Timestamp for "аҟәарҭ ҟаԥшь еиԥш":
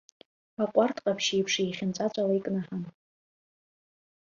0.63-1.53